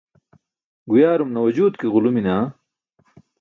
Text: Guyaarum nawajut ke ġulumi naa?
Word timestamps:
Guyaarum 0.89 1.29
nawajut 1.31 1.73
ke 1.79 1.87
ġulumi 1.93 2.21
naa? 2.25 2.43